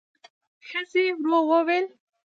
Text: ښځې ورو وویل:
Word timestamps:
ښځې 0.67 1.05
ورو 1.19 1.39
وویل: 1.49 1.85